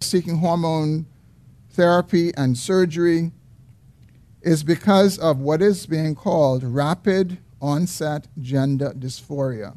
[0.00, 1.06] seeking hormone
[1.70, 3.32] therapy and surgery
[4.42, 9.76] is because of what is being called rapid onset gender dysphoria,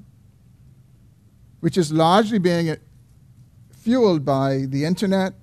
[1.61, 2.75] which is largely being
[3.71, 5.33] fueled by the internet,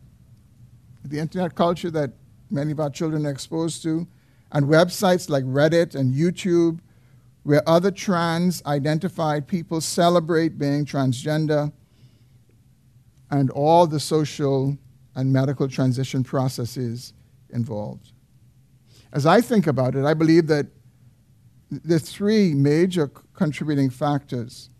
[1.04, 2.12] the internet culture that
[2.50, 4.06] many of our children are exposed to,
[4.52, 6.78] and websites like Reddit and YouTube,
[7.42, 11.72] where other trans identified people celebrate being transgender,
[13.34, 14.78] and all the social
[15.16, 17.12] and medical transition processes
[17.50, 18.12] involved.
[19.12, 20.66] As I think about it, I believe that
[21.68, 24.70] the three major contributing factors.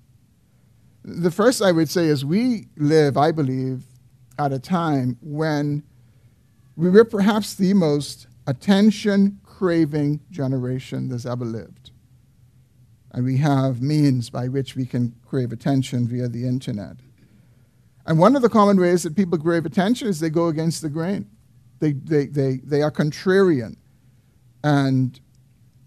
[1.03, 3.83] The first I would say is we live, I believe,
[4.39, 5.83] at a time when
[6.77, 11.91] we were perhaps the most attention craving generation that's ever lived.
[13.11, 16.97] And we have means by which we can crave attention via the internet.
[18.07, 20.91] And one of the common ways that people crave attention is they go against the
[20.91, 21.29] grain.
[21.81, 23.77] They, they, they, they are contrarian.
[24.63, 25.19] And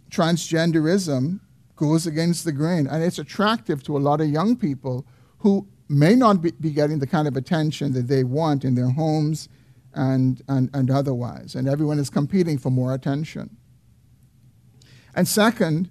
[0.09, 1.39] transgenderism
[1.75, 2.87] goes against the grain.
[2.87, 5.05] And it's attractive to a lot of young people
[5.39, 8.89] who may not be, be getting the kind of attention that they want in their
[8.89, 9.47] homes
[9.93, 11.55] and, and, and otherwise.
[11.55, 13.55] And everyone is competing for more attention.
[15.15, 15.89] And second,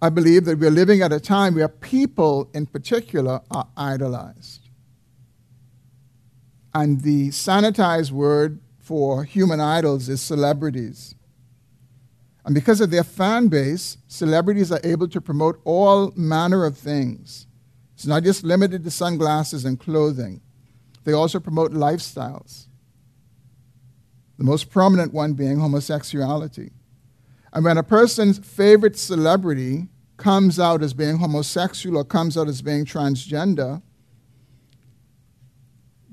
[0.00, 4.65] I believe that we're living at a time where people in particular are idolized.
[6.76, 11.14] And the sanitized word for human idols is celebrities.
[12.44, 17.46] And because of their fan base, celebrities are able to promote all manner of things.
[17.94, 20.42] It's not just limited to sunglasses and clothing,
[21.04, 22.66] they also promote lifestyles.
[24.36, 26.72] The most prominent one being homosexuality.
[27.54, 32.60] And when a person's favorite celebrity comes out as being homosexual or comes out as
[32.60, 33.80] being transgender,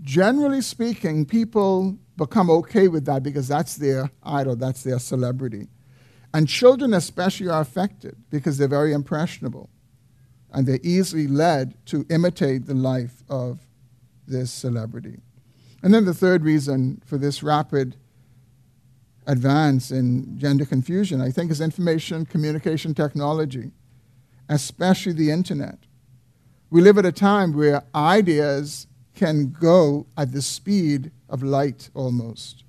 [0.04, 5.68] generally speaking, people become okay with that because that's their idol, that's their celebrity.
[6.34, 9.70] And children, especially, are affected because they're very impressionable
[10.52, 13.66] and they're easily led to imitate the life of
[14.28, 15.20] this celebrity.
[15.82, 17.96] And then the third reason for this rapid
[19.26, 23.72] advance in gender confusion, I think, is information communication technology,
[24.50, 25.80] especially the internet.
[26.70, 28.88] We live at a time where ideas
[29.24, 32.66] can go at the speed of light almost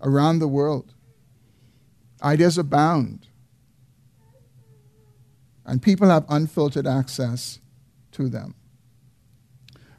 [0.00, 0.94] around the world.
[2.22, 3.26] Ideas abound.
[5.66, 7.60] And people have unfiltered access
[8.12, 8.54] to them.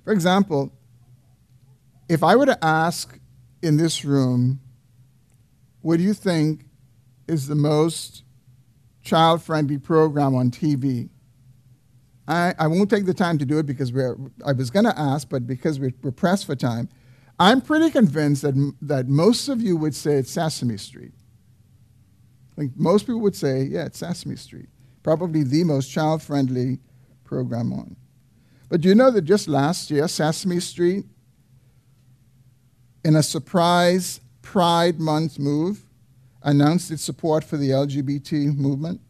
[0.03, 0.73] For example,
[2.09, 3.19] if I were to ask
[3.61, 4.61] in this room,
[5.81, 6.65] what do you think
[7.27, 8.23] is the most
[9.03, 11.09] child friendly program on TV?
[12.27, 14.97] I, I won't take the time to do it because we're, I was going to
[14.99, 16.89] ask, but because we're, we're pressed for time,
[17.39, 21.13] I'm pretty convinced that, that most of you would say it's Sesame Street.
[22.53, 24.69] I think most people would say, yeah, it's Sesame Street.
[25.03, 26.79] Probably the most child friendly
[27.23, 27.95] program on.
[28.69, 31.05] But do you know that just last year, Sesame Street,
[33.03, 35.85] in a surprise Pride Month move,
[36.41, 39.01] announced its support for the LGBT movement?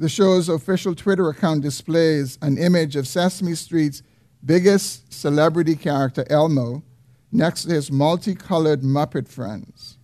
[0.00, 4.02] The show's official Twitter account displays an image of Sesame Street's
[4.42, 6.82] biggest celebrity character, Elmo,
[7.30, 9.98] next to his multicolored Muppet friends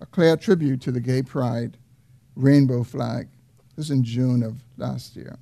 [0.00, 1.78] a clear tribute to the gay pride
[2.34, 3.28] rainbow flag.
[3.76, 5.38] This was in June of last year.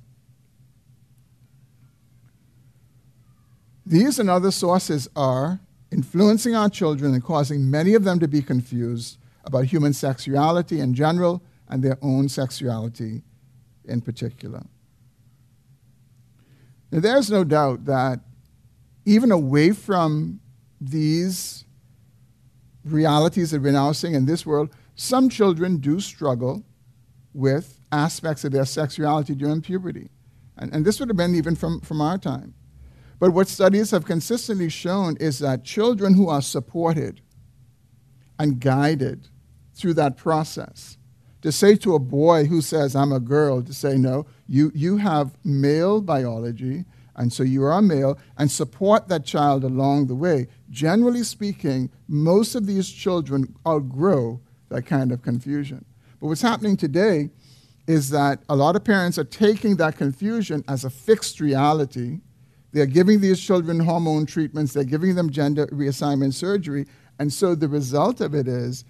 [3.87, 5.59] These and other sources are
[5.91, 10.93] influencing our children and causing many of them to be confused about human sexuality in
[10.93, 13.23] general and their own sexuality
[13.85, 14.63] in particular.
[16.91, 18.19] Now, there's no doubt that
[19.05, 20.39] even away from
[20.79, 21.65] these
[22.85, 26.63] realities that we're now seeing in this world, some children do struggle
[27.33, 30.09] with aspects of their sexuality during puberty.
[30.57, 32.53] And, and this would have been even from, from our time.
[33.19, 37.21] But what studies have consistently shown is that children who are supported
[38.37, 39.29] and guided
[39.73, 40.97] through that process,
[41.43, 44.95] to say to a boy who says, I'm a girl, to say, no, you, you
[44.95, 46.85] have male biology,
[47.17, 50.47] and so you are a male, and support that child along the way.
[50.69, 55.83] Generally speaking, most of these children outgrow that kind of confusion.
[56.21, 57.29] But what's happening today
[57.87, 62.21] is that a lot of parents are taking that confusion as a fixed reality.
[62.71, 66.87] They're giving these children hormone treatments, they're giving them gender reassignment surgery,
[67.19, 68.85] and so the result of it is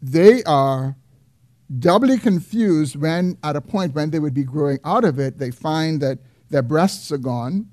[0.00, 0.96] they are
[1.78, 5.50] doubly confused when, at a point when they would be growing out of it, they
[5.50, 6.18] find that
[6.50, 7.68] their breasts are gone,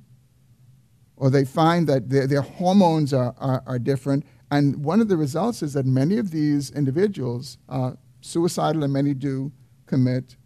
[1.17, 4.25] or they find that their, their hormones are, are, are, different.
[4.51, 9.13] And one of the results is that many of these individuals are suicidal and many
[9.13, 9.51] do
[9.85, 10.37] commit,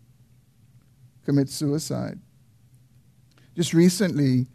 [1.23, 2.19] commit suicide.
[3.55, 4.47] Just recently,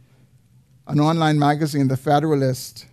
[0.88, 2.86] an online magazine, The Federalist,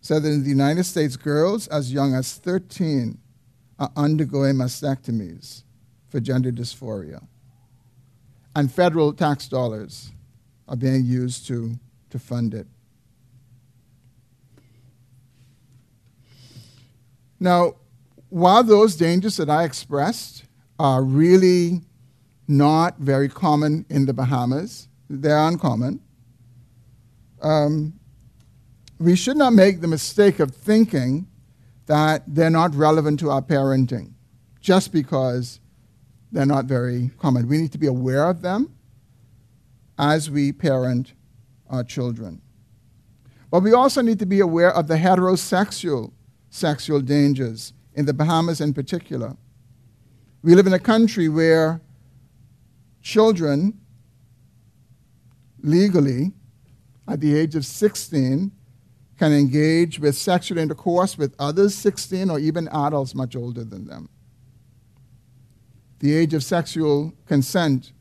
[0.00, 3.18] said that in the United States, girls as young as 13
[3.78, 5.62] are undergoing mastectomies
[6.08, 7.26] for gender dysphoria.
[8.56, 10.10] And federal tax dollars
[10.66, 11.78] are being used to,
[12.10, 12.66] to fund it.
[17.40, 17.74] Now,
[18.30, 20.44] while those dangers that I expressed
[20.78, 21.82] are really
[22.46, 26.00] not very common in the Bahamas, they're uncommon.
[27.40, 27.94] Um,
[28.98, 31.28] we should not make the mistake of thinking
[31.88, 34.12] that they're not relevant to our parenting
[34.60, 35.60] just because
[36.30, 37.48] they're not very common.
[37.48, 38.74] We need to be aware of them
[39.98, 41.14] as we parent
[41.68, 42.40] our children.
[43.50, 46.12] But we also need to be aware of the heterosexual
[46.50, 49.36] sexual dangers, in the Bahamas in particular.
[50.42, 51.80] We live in a country where
[53.02, 53.80] children
[55.60, 56.32] legally,
[57.06, 58.52] at the age of 16,
[59.18, 64.08] can engage with sexual intercourse with others 16 or even adults much older than them.
[65.98, 67.92] The age of sexual consent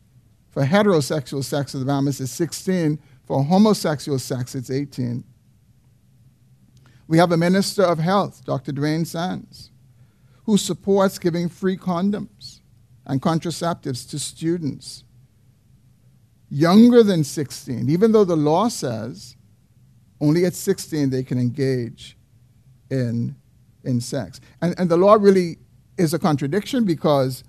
[0.49, 2.99] for heterosexual sex in the Bahamas is 16.
[3.25, 5.23] For homosexual sex, it's 18.
[7.07, 8.71] We have a minister of health, Dr.
[8.71, 9.71] Duane Sands,
[10.43, 12.59] who supports giving free condoms
[13.05, 15.03] and contraceptives to students
[16.49, 19.36] younger than 16, even though the law says
[20.19, 22.17] only at 16 they can engage
[22.89, 23.35] in,
[23.83, 24.39] in sex.
[24.61, 25.57] And, and the law really
[25.97, 27.43] is a contradiction because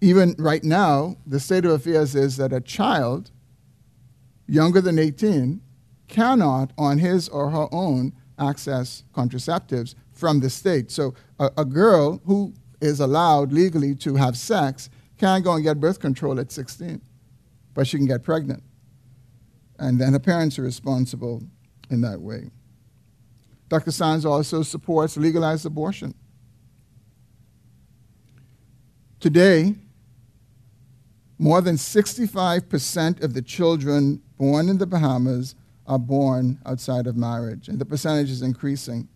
[0.00, 3.30] even right now, the state of affairs is that a child
[4.46, 5.60] younger than 18
[6.06, 10.90] cannot, on his or her own, access contraceptives from the state.
[10.90, 14.88] So a, a girl who is allowed legally to have sex
[15.18, 17.00] can go and get birth control at 16,
[17.74, 18.62] but she can get pregnant.
[19.78, 21.42] And then her parents are responsible
[21.90, 22.50] in that way.
[23.68, 23.90] Dr.
[23.90, 26.14] Sands also supports legalized abortion.
[29.20, 29.74] Today,
[31.38, 35.54] more than 65% of the children born in the Bahamas
[35.86, 39.08] are born outside of marriage, and the percentage is increasing.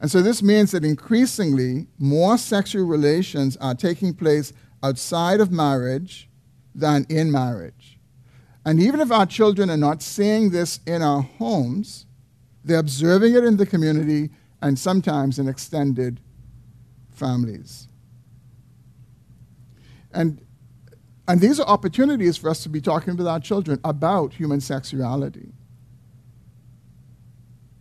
[0.00, 4.52] And so this means that increasingly more sexual relations are taking place
[4.82, 6.28] outside of marriage
[6.74, 7.99] than in marriage.
[8.64, 12.06] And even if our children are not seeing this in our homes,
[12.64, 14.30] they're observing it in the community
[14.60, 16.20] and sometimes in extended
[17.10, 17.88] families.
[20.12, 20.44] And
[21.30, 25.52] and these are opportunities for us to be talking with our children about human sexuality.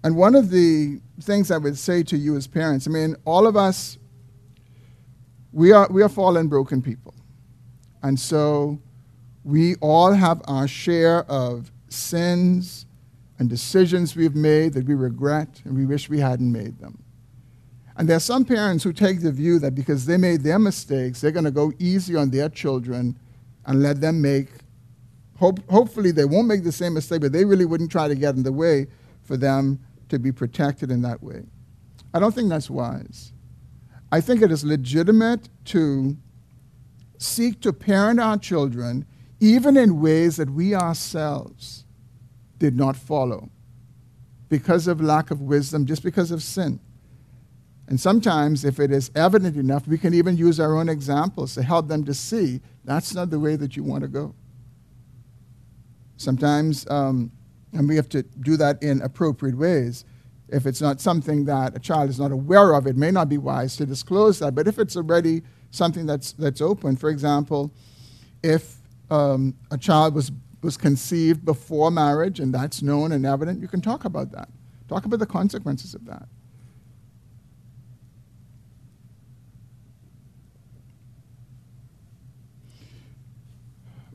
[0.04, 3.48] And one of the things I would say to you as parents, I mean, all
[3.48, 3.98] of us,
[5.52, 7.16] we are, we are fallen, broken people.
[8.04, 8.80] And so
[9.44, 12.86] we all have our share of sins
[13.40, 17.02] and decisions we've made that we regret and we wish we hadn't made them.
[17.96, 21.20] And there are some parents who take the view that because they made their mistakes,
[21.20, 23.18] they're going to go easy on their children
[23.66, 24.48] and let them make,
[25.38, 28.36] hope, hopefully they won't make the same mistake, but they really wouldn't try to get
[28.36, 28.88] in the way
[29.24, 31.44] for them to be protected in that way.
[32.14, 33.34] I don't think that's wise.
[34.12, 36.18] I think it is legitimate to
[37.18, 39.06] seek to parent our children
[39.40, 41.86] even in ways that we ourselves
[42.58, 43.50] did not follow
[44.50, 46.80] because of lack of wisdom, just because of sin.
[47.88, 51.64] And sometimes, if it is evident enough, we can even use our own examples to
[51.64, 54.36] help them to see that's not the way that you want to go.
[56.18, 57.32] Sometimes, um,
[57.74, 60.06] and we have to do that in appropriate ways.
[60.50, 63.38] If it's not something that a child is not aware of, it may not be
[63.38, 64.54] wise to disclose that.
[64.54, 67.72] But if it's already something that's, that's open, for example,
[68.44, 68.79] if
[69.10, 73.82] um, a child was, was conceived before marriage and that's known and evident, you can
[73.82, 74.50] talk about that.
[74.88, 76.28] Talk about the consequences of that.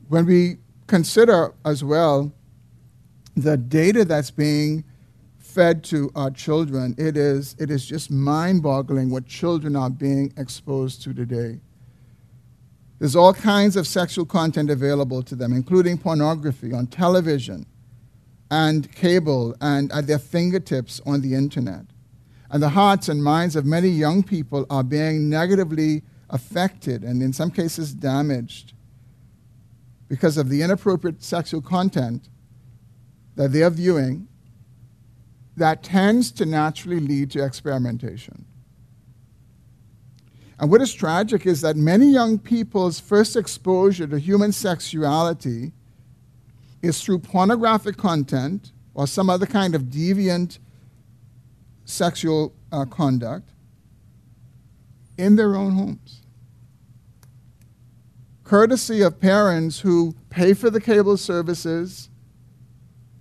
[0.07, 2.31] When we consider as well
[3.35, 4.83] the data that's being
[5.39, 10.33] fed to our children, it is, it is just mind boggling what children are being
[10.37, 11.59] exposed to today.
[12.99, 17.65] There's all kinds of sexual content available to them, including pornography on television
[18.49, 21.85] and cable and at their fingertips on the internet.
[22.49, 27.33] And the hearts and minds of many young people are being negatively affected and, in
[27.33, 28.73] some cases, damaged
[30.07, 32.29] because of the inappropriate sexual content
[33.35, 34.27] that they're viewing
[35.57, 38.44] that tends to naturally lead to experimentation.
[40.59, 45.73] And what is tragic is that many young people's first exposure to human sexuality
[46.81, 50.59] is through pornographic content or some other kind of deviant
[51.83, 53.51] sexual uh, conduct
[55.17, 56.21] in their own homes.
[58.43, 62.09] Courtesy of parents who pay for the cable services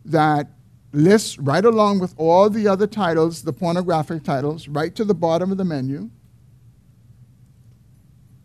[0.04, 0.48] that
[0.92, 5.50] list right along with all the other titles, the pornographic titles, right to the bottom
[5.50, 6.10] of the menu.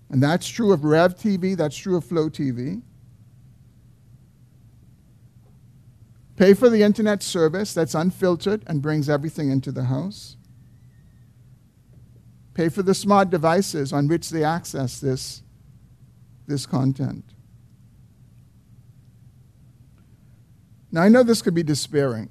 [0.10, 2.82] And that's true of Rev TV, that's true of Flow TV.
[6.36, 10.38] Pay for the internet service that's unfiltered and brings everything into the house.
[12.54, 15.44] Pay for the smart devices on which they access this,
[16.48, 17.26] this content.
[20.92, 22.30] Now, I know this could be despairing.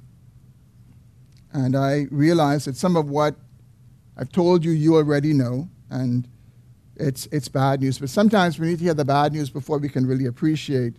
[1.52, 3.36] And I realize that some of what
[4.16, 6.28] I've told you, you already know, and
[6.98, 7.98] it's, it's bad news.
[7.98, 10.94] But sometimes we need to hear the bad news before we can really appreciate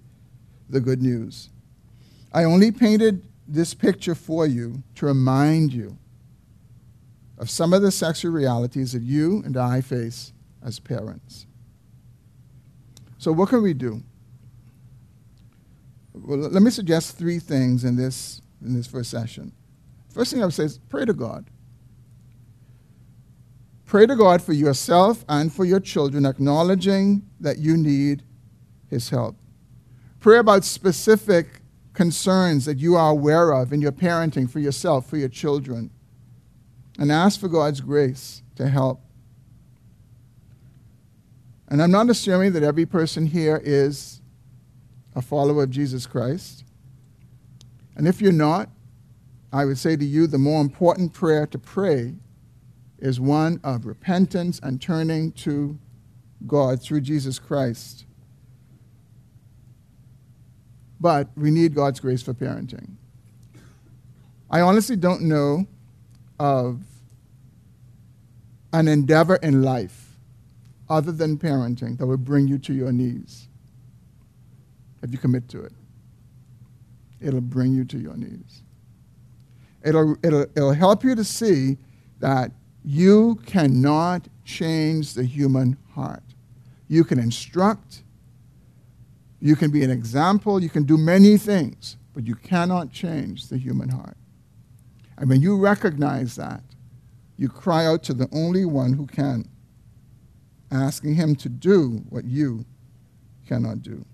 [0.69, 1.49] the good news.
[2.33, 5.97] I only painted this picture for you to remind you
[7.37, 11.47] of some of the sexual realities that you and I face as parents.
[13.17, 14.03] So, what can we do?
[16.13, 19.53] Well, let me suggest three things in this, in this first session.
[20.13, 21.45] First thing I would say is pray to God.
[23.89, 28.21] Pray to God for yourself and for your children, acknowledging that you need
[28.87, 29.35] His help.
[30.19, 31.61] Pray about specific
[31.93, 35.89] concerns that you are aware of in your parenting for yourself, for your children,
[36.99, 39.01] and ask for God's grace to help.
[41.67, 44.21] And I'm not assuming that every person here is
[45.15, 46.63] a follower of Jesus Christ.
[47.95, 48.69] And if you're not,
[49.51, 52.13] I would say to you the more important prayer to pray
[53.01, 55.77] is one of repentance and turning to
[56.47, 58.05] God through Jesus Christ
[60.99, 62.95] but we need God's grace for parenting.
[64.51, 65.67] I honestly don't know
[66.39, 66.81] of
[68.73, 70.17] an endeavor in life
[70.89, 73.47] other than parenting that will bring you to your knees
[75.01, 75.71] if you commit to it.
[77.21, 78.63] It'll bring you to your knees.
[79.83, 81.77] It'll, it'll, it'll help you to see
[82.19, 82.51] that
[82.83, 86.23] you cannot change the human heart.
[86.87, 88.03] You can instruct,
[89.39, 93.57] you can be an example, you can do many things, but you cannot change the
[93.57, 94.17] human heart.
[95.17, 96.63] And when you recognize that,
[97.37, 99.47] you cry out to the only one who can,
[100.71, 102.65] asking him to do what you
[103.47, 104.05] cannot do.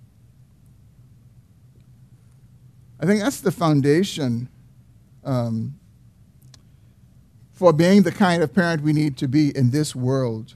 [3.00, 4.48] I think that's the foundation
[5.24, 5.76] um,
[7.56, 10.56] for being the kind of parent we need to be in this world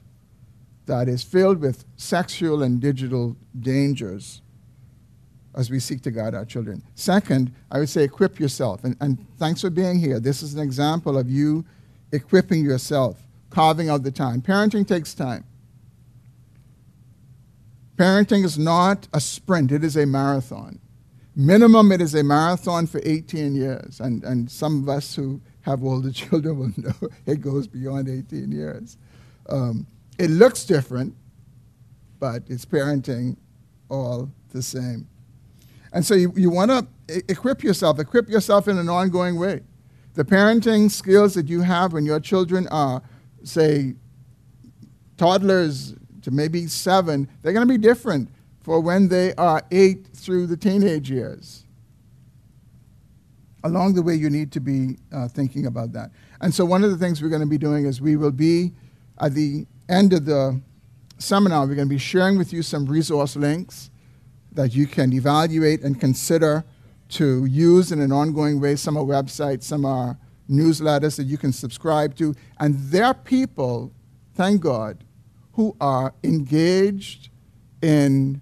[0.84, 4.42] that is filled with sexual and digital dangers
[5.54, 6.82] as we seek to guide our children.
[6.94, 8.84] Second, I would say equip yourself.
[8.84, 10.20] And, and thanks for being here.
[10.20, 11.64] This is an example of you
[12.12, 14.42] equipping yourself, carving out the time.
[14.42, 15.44] Parenting takes time.
[17.96, 20.78] Parenting is not a sprint, it is a marathon.
[21.36, 24.00] Minimum, it is a marathon for 18 years.
[24.00, 28.50] And, and some of us who have older children will know it goes beyond 18
[28.50, 28.96] years.
[29.48, 29.86] Um,
[30.18, 31.14] it looks different,
[32.18, 33.36] but it's parenting
[33.88, 35.08] all the same.
[35.92, 36.86] And so you, you want to
[37.28, 39.62] equip yourself, equip yourself in an ongoing way.
[40.14, 43.02] The parenting skills that you have when your children are,
[43.42, 43.94] say,
[45.16, 48.28] toddlers to maybe seven, they're going to be different
[48.60, 51.64] for when they are eight through the teenage years.
[53.62, 56.10] Along the way, you need to be uh, thinking about that.
[56.40, 58.72] And so, one of the things we're going to be doing is we will be,
[59.18, 60.60] at the end of the
[61.18, 63.90] seminar, we're going to be sharing with you some resource links
[64.52, 66.64] that you can evaluate and consider
[67.10, 68.76] to use in an ongoing way.
[68.76, 70.18] Some are websites, some are
[70.50, 72.34] newsletters that you can subscribe to.
[72.58, 73.92] And there are people,
[74.34, 75.04] thank God,
[75.52, 77.28] who are engaged
[77.82, 78.40] in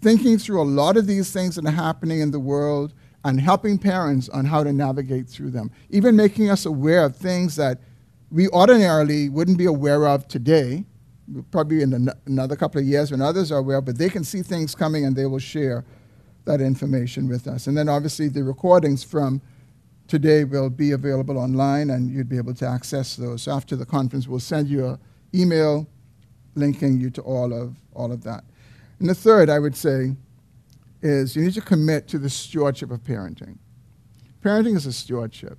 [0.00, 2.92] thinking through a lot of these things that are happening in the world
[3.26, 7.56] and helping parents on how to navigate through them, even making us aware of things
[7.56, 7.80] that
[8.30, 10.84] we ordinarily wouldn't be aware of today
[11.50, 14.76] probably in another couple of years when others are aware, but they can see things
[14.76, 15.84] coming and they will share
[16.44, 17.66] that information with us.
[17.66, 19.42] And then obviously the recordings from
[20.06, 23.48] today will be available online and you'd be able to access those.
[23.48, 24.98] After the conference, we'll send you an
[25.34, 25.88] email
[26.54, 28.44] linking you to all of, all of that.
[29.00, 30.14] And the third, I would say,
[31.06, 33.58] is you need to commit to the stewardship of parenting.
[34.42, 35.58] Parenting is a stewardship.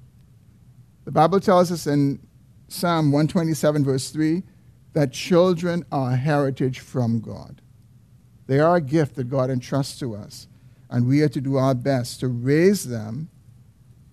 [1.06, 2.20] The Bible tells us in
[2.68, 4.44] Psalm 127, verse 3,
[4.94, 7.62] that children are a heritage from God.
[8.48, 10.48] They are a gift that God entrusts to us,
[10.90, 13.30] and we are to do our best to raise them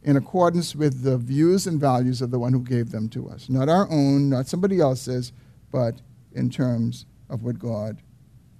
[0.03, 3.49] in accordance with the views and values of the one who gave them to us.
[3.49, 5.33] Not our own, not somebody else's,
[5.73, 6.01] but
[6.33, 8.03] in terms of what God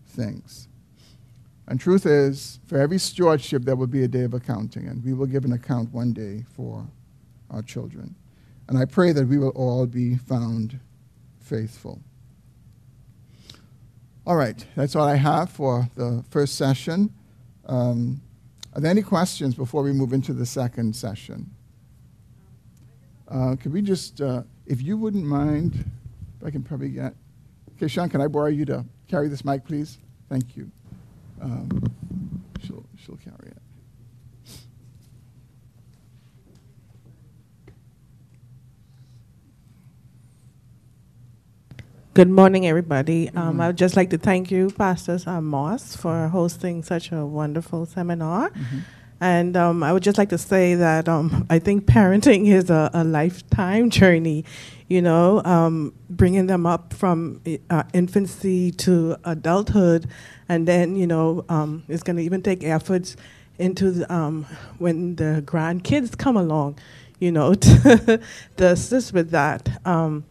[0.07, 0.69] thinks.
[1.67, 5.15] And truth is, for every stewardship, there will be a day of accounting, and we
[5.15, 6.87] will give an account one day for
[7.51, 8.15] our children.
[8.69, 10.79] And I pray that we will all be found
[11.41, 12.01] faithful.
[14.27, 17.13] All right, that's all I have for the first session.
[17.67, 18.23] Um,
[18.75, 21.51] are there any questions before we move into the second session?
[23.29, 25.85] Uh, could we just, uh, if you wouldn't mind,
[26.41, 27.15] if I can probably get.
[27.77, 29.99] Okay, Sean, can I borrow you to carry this mic, please?
[30.29, 30.71] Thank you.
[31.41, 31.83] Um,
[32.65, 33.59] she'll, she'll carry it.
[42.15, 43.29] Good morning, everybody.
[43.31, 47.27] Um, I would just like to thank you, Pastor uh, Moss, for hosting such a
[47.27, 48.51] wonderful seminar.
[48.51, 48.79] Mm-hmm.
[49.25, 52.91] And um, I would just like to say that um, I think parenting is a,
[52.93, 54.45] a lifetime journey,
[54.87, 57.41] you know, um, bringing them up from
[57.71, 60.11] uh, infancy to adulthood.
[60.47, 63.17] And then, you know, um, it's going to even take efforts
[63.59, 64.45] into the, um,
[64.77, 66.79] when the grandkids come along,
[67.19, 68.21] you know, to,
[68.59, 69.81] to assist with that.
[69.87, 70.25] Um,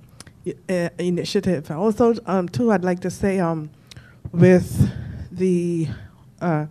[0.70, 1.72] uh, initiative.
[1.72, 2.14] Also,
[2.48, 3.42] too, I'd like to say
[4.34, 4.92] with
[5.32, 5.88] the
[6.42, 6.66] uh,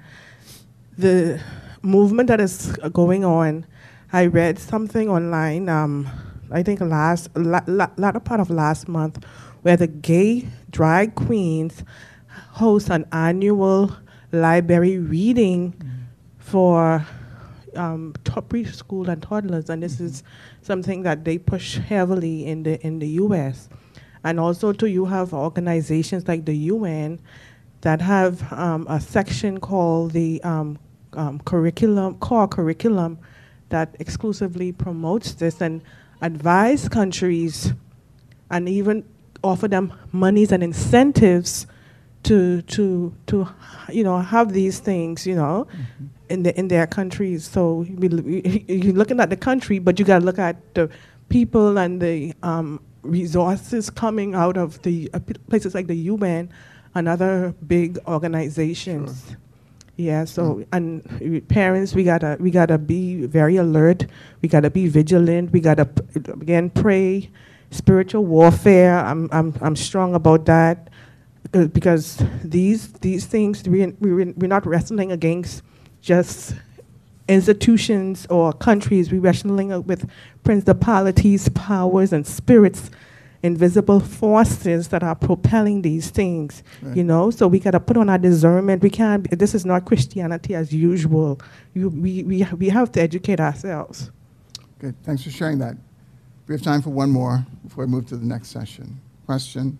[0.98, 1.40] the
[1.82, 3.66] movement that is going on,
[4.12, 5.68] I read something online.
[5.68, 6.08] Um,
[6.50, 9.24] I think last la- la- latter part of last month,
[9.62, 11.84] where the gay drag queens
[12.50, 13.96] host an annual
[14.32, 15.88] library reading mm-hmm.
[16.38, 17.06] for
[17.74, 20.22] um, preschool and toddlers, and this is
[20.60, 23.68] something that they push heavily in the in the U.S.
[24.24, 27.20] And also, too, you have organizations like the UN
[27.80, 30.78] that have um, a section called the um,
[31.14, 33.18] um, curriculum core curriculum
[33.68, 35.82] that exclusively promotes this and
[36.20, 37.72] advise countries
[38.50, 39.04] and even
[39.42, 41.66] offer them monies and incentives
[42.22, 43.48] to to to
[43.90, 46.06] you know have these things you know mm-hmm.
[46.28, 50.24] in the in their countries so you're looking at the country but you got to
[50.24, 50.88] look at the
[51.28, 56.48] people and the um, resources coming out of the uh, places like the UN
[56.94, 59.36] and other big organizations sure.
[59.96, 60.66] Yeah so mm.
[60.72, 64.06] and parents we gotta we gotta be very alert
[64.40, 65.88] we gotta be vigilant we gotta
[66.40, 67.30] again pray
[67.70, 70.88] spiritual warfare i'm i'm, I'm strong about that
[71.54, 75.62] uh, because these these things we we we're not wrestling against
[76.00, 76.54] just
[77.28, 79.10] institutions or countries.
[79.10, 80.08] We're wrestling with
[80.44, 82.90] principalities, powers, and spirits,
[83.42, 86.62] invisible forces that are propelling these things.
[86.80, 86.96] Right.
[86.96, 88.82] You know, so we got to put on our discernment.
[88.82, 89.28] We can't.
[89.38, 91.40] This is not Christianity as usual.
[91.74, 94.10] You, we we we have to educate ourselves.
[94.78, 94.94] Good.
[95.04, 95.76] Thanks for sharing that.
[96.46, 99.00] We have time for one more before we move to the next session.
[99.26, 99.78] Question.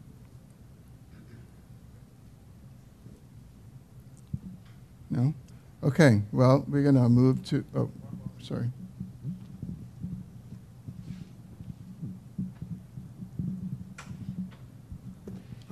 [5.12, 5.34] No?
[5.84, 7.90] Okay, well, we're going to move to, oh,
[8.40, 8.70] sorry.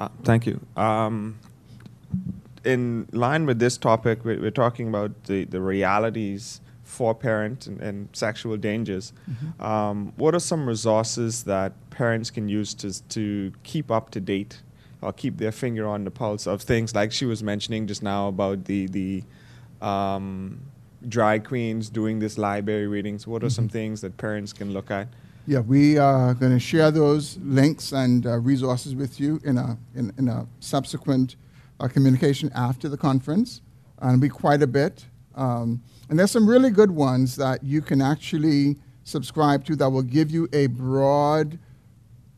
[0.01, 0.59] Uh, thank you.
[0.79, 1.39] Um,
[2.65, 7.79] in line with this topic, we're, we're, talking about the, the realities for parents and,
[7.83, 9.13] and sexual dangers.
[9.31, 9.63] Mm-hmm.
[9.63, 14.63] Um, what are some resources that parents can use to, to keep up to date
[15.03, 18.29] or keep their finger on the pulse of things like she was mentioning just now
[18.29, 19.23] about the, the
[19.87, 20.63] um,
[21.07, 23.27] drag queens doing this library readings?
[23.27, 23.55] What are mm-hmm.
[23.55, 25.09] some things that parents can look at?
[25.47, 29.79] Yeah, we are going to share those links and uh, resources with you in a,
[29.95, 31.37] in, in a subsequent
[31.81, 33.63] uh, communication after the conference.
[34.01, 35.07] And it'll be quite a bit.
[35.35, 40.03] Um, and there's some really good ones that you can actually subscribe to that will
[40.03, 41.59] give you a broad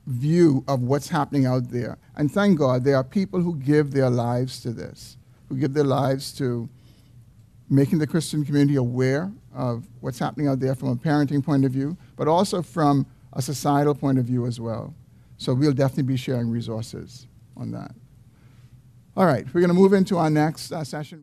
[0.06, 1.98] view of what's happening out there.
[2.16, 5.16] And thank God there are people who give their lives to this,
[5.48, 6.68] who give their lives to
[7.72, 11.72] making the Christian community aware of what's happening out there from a parenting point of
[11.72, 14.94] view, but also from a societal point of view as well.
[15.38, 17.92] So we'll definitely be sharing resources on that.
[19.16, 21.20] All right, we're going to move into our next uh, session.